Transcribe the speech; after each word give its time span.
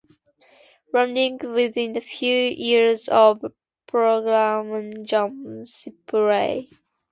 Landing 0.91 1.37
within 1.53 1.95
a 1.95 2.01
few 2.01 2.35
yards 2.35 3.07
of 3.07 3.45
ploughman 3.85 5.05
John 5.05 5.63
Shipley. 5.65 6.71